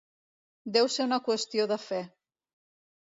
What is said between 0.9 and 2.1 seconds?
ser una qüestió de fe.